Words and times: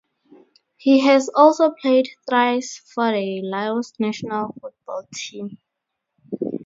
He 0.77 1.01
has 1.01 1.29
also 1.35 1.75
played 1.79 2.07
thrice 2.27 2.75
for 2.75 3.11
the 3.11 3.41
Laos 3.43 3.93
national 3.99 4.55
football 4.59 5.07
team. 5.13 5.59